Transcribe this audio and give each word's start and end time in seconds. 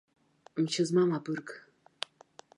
Мчы 0.61 0.81
змам 0.91 1.09
абырг. 1.19 1.47